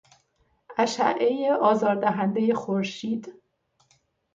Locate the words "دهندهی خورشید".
1.95-3.33